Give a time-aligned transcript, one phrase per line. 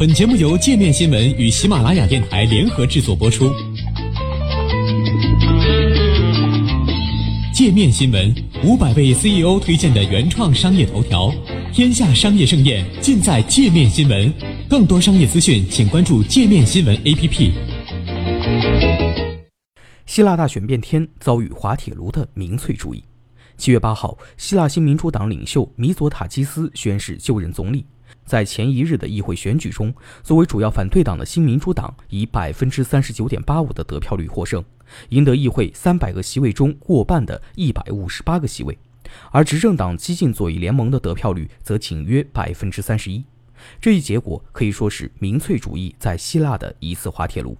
[0.00, 3.52] 本节目由界面新闻与喜马拉雅电台联合制作播出。
[7.52, 8.34] 界面新闻
[8.64, 11.30] 五百位 CEO 推荐的原创商业头条，
[11.70, 14.32] 天下商业盛宴尽在界面新闻。
[14.70, 17.52] 更多商业资讯，请关注界面新闻 APP。
[20.06, 23.04] 希腊大选变天，遭遇滑铁卢的民粹主义。
[23.58, 27.84] 七月八号，希腊新民主党领袖米佐塔基斯宣誓就任总理。
[28.24, 29.92] 在前一日的议会选举中，
[30.22, 34.64] 作为主要反对党的新民主党以百分之三十九点八五的得票率获胜，
[35.08, 38.78] 赢得议会三百个席位中过半的一百五十八个席位，
[39.30, 43.24] 而执政党激进左翼联盟的得票率则仅约百分之三十一。
[43.80, 47.56] 这一结果可以说是民粹主义在希腊的一次滑铁卢。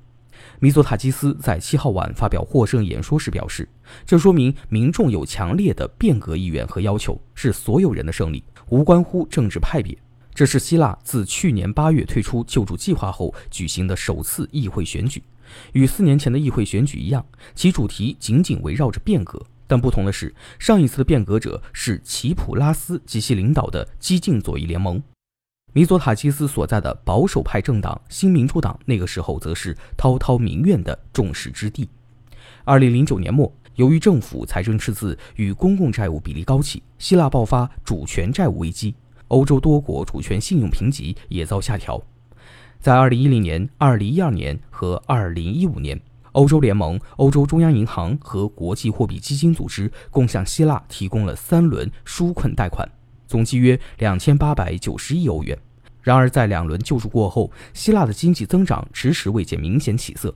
[0.59, 3.69] 米佐塔基斯在七号晚发表获胜演说时表示，
[4.07, 9.99] 这说明民众有强烈的变革意愿和要求，是所有人的胜利，无关乎政治派别。
[10.41, 15.23] 这是希腊自去年八月退出救助计划后举行的首次议会选举，
[15.73, 17.23] 与四年前的议会选举一样，
[17.55, 19.39] 其主题紧紧围绕着变革。
[19.67, 25.03] 但不同的是，上一次的变革者是齐普拉斯及其领导的激进左翼联盟，
[25.75, 31.87] 米佐塔基斯所在的保守派政党新民主党那个时候则是滔滔民怨的众矢之的。
[32.65, 38.95] 二零零九年末，由于政府财政赤字与公共债务比例高企，希腊爆发主权债务危机。
[39.31, 42.01] 欧洲多国主权信用评级也遭下调。
[42.79, 46.01] 在2010年、2012年和2015年，
[46.33, 52.89] 欧洲联盟、欧洲中央银行和国际货币基金组织共向希腊提供了三轮纾困贷款，
[53.27, 55.59] 总计约2890亿欧元。
[56.03, 60.35] 然而，在两轮救助过后，希腊的经济增长迟迟未见明显起色。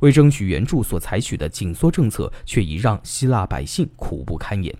[0.00, 4.74] 为争取援助所采取的紧缩政策，却已让希腊百姓苦不堪言。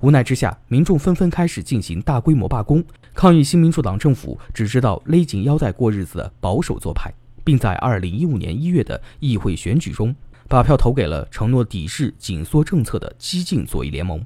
[0.00, 2.82] 无奈之下，民众纷纷开始进行大规模罢工，
[3.14, 7.12] 抗议新民主党政府只知道勒紧腰带过日子的保守做派，
[7.44, 10.14] 并在2015年1月的议会选举中，
[10.48, 14.24] 把票投给了承诺抵制紧缩政策的激进左翼联盟。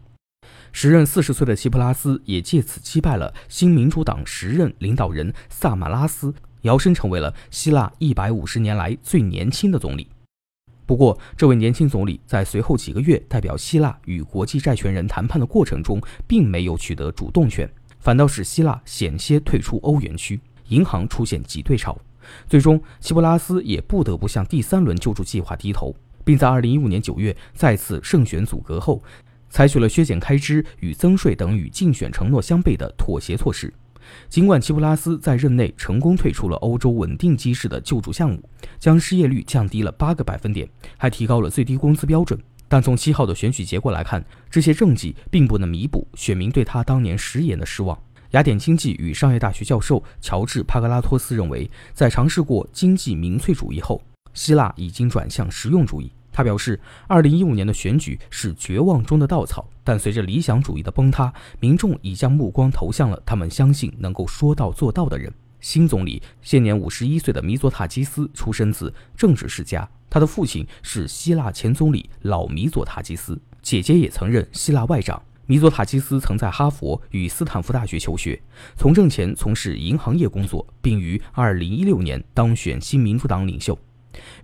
[0.72, 10.08] 时任40岁的希普拉斯也借此击败了新民主党时任领导人萨马拉斯，摇身成为了希腊150年来最年轻的总理。
[10.86, 21.98] 不过，这位年轻总理在随后几个月代表希腊与国际债权人谈判的过程中，并没有取得主动权，反倒使希腊险些退出欧元区，银行出现挤兑潮。
[22.48, 25.92] 最终，齐普拉斯也不得不向第三轮救助计划低头，
[26.24, 29.02] 并在2015年9月再次胜选阻隔后，
[29.50, 33.72] 采取了削减开支与增税等与竞选承诺相悖的妥协措施。
[34.28, 38.40] 尽管齐普拉斯在任内成功退出了欧洲稳定机制的救助项目，
[38.78, 47.98] 将失业率降低了八个百分点，还提高了最低工资标准，但从七号的选举结果来看，这些政绩并不能弥补选民对他当年食言的失望。
[48.32, 54.02] 雅典经济与商业大学教授乔治·帕格拉托斯认为，在尝试过经济民粹主义后，
[54.34, 56.10] 希腊已经转向实用主义。
[56.36, 65.32] 他表示，二零一五年的选举是绝望中的稻草，但随着理想主义的崩塌，民众已将目光投向了他们相信能够说到做到的人。
[65.60, 75.20] 新总理现年五十一岁的米佐塔基斯出身自政治世家，他的父亲是希腊前总理老米佐塔基斯，姐姐也曾任希腊外长。
[75.46, 78.38] 米佐塔基斯曾在哈佛与斯坦福大学求学，
[78.76, 83.78] 从政前从事银行业工作，并于二零一六年当选新民主党领袖。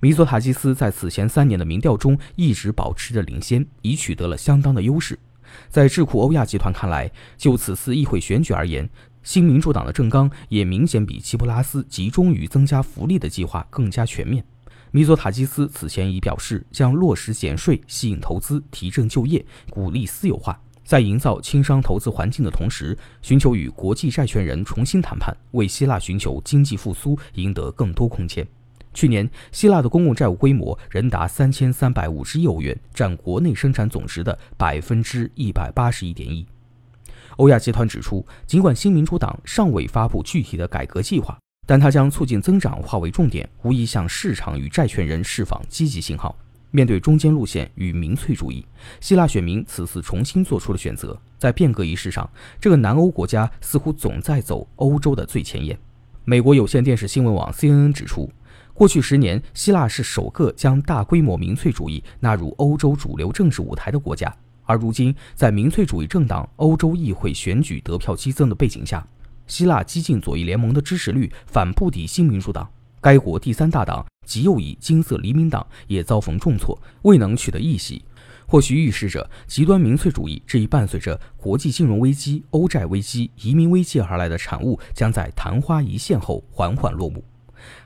[0.01, 5.19] 米佐塔基斯在此前三年的民调中一直保持着领先，已取得了相当的优势。
[5.69, 8.89] 在智库欧亚集团看来，就此次议会选举而言，
[9.23, 14.45] 新民主党的政纲也明显比齐普拉斯集中于增加福利的计划更加全面。
[14.91, 28.47] 米佐塔基斯此前已表示，将落实减税、吸引投资、提振就业、鼓励私有化，在营造轻商投资环境的同时，寻求与国际债权人重新谈判，为希腊寻求经济复苏赢得更多空间。
[28.95, 36.47] 去年，希腊的公共债务规模仍达三千三百五十亿欧元，占国内生产总值的百分之一百八十一点一。
[37.37, 46.37] 欧亚集团指出，尽管新民主党尚未发布具体的改革计划，但它将促进增长化为重点，无疑向市场与债权人释放积极信号。
[46.71, 48.65] 面对中间路线与民粹主义，
[49.01, 51.19] 希腊选民此次重新做出了选择。
[51.39, 52.31] 在变革仪式上，
[52.61, 55.79] 这个南欧国家似乎总在走欧洲的最前沿。
[56.25, 58.31] 美国有线电视新闻网 CNN 指出。
[58.83, 64.37] 过去十年，希腊是首个将大规模民粹主义纳入欧洲主流政治舞台的国家。
[64.65, 69.07] 而如今，在民粹主义政党欧洲议会选举得票激增的背景下，
[69.47, 72.69] 希腊激进左翼联盟的支持率反不敌新民主党。
[73.01, 78.05] 该国第三大党极右翼金色黎明党也遭逢重挫，未能取得议席。
[78.49, 87.23] 或许预示着极端民粹主义这一伴随着国际金融危机、欧债危机、移民危机而来的产物，将在昙花一现后缓缓落幕。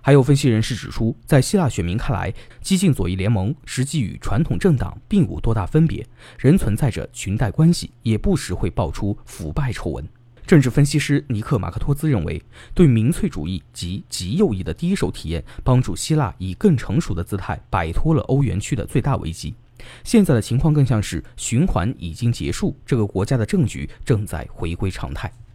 [0.01, 6.07] 还有分析人士指出，在希腊选民看来，激进左翼联盟实际与传统政党并无多大分别，
[6.39, 10.09] 仍存在着裙带关系，也不时会爆出腐败丑闻。
[10.47, 12.41] 政治分析师尼克马克托兹认为，
[12.73, 19.53] 对民粹主义及极右翼的第一手体验，帮助希腊以更成熟的姿态摆脱了欧元区的最大危机。
[20.05, 25.31] 现在的情况更像是循环已经结束，这个国家的政局正在回归常态。